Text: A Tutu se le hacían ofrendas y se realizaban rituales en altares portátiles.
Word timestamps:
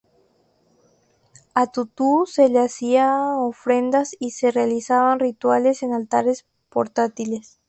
A 1.53 1.67
Tutu 1.71 2.25
se 2.25 2.49
le 2.49 2.57
hacían 2.57 3.21
ofrendas 3.37 4.15
y 4.19 4.31
se 4.31 4.49
realizaban 4.49 5.19
rituales 5.19 5.83
en 5.83 5.93
altares 5.93 6.47
portátiles. 6.69 7.59